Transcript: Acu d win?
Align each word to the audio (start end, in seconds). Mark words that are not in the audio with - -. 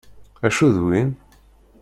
Acu 0.47 0.67
d 0.75 0.77
win? 0.85 1.09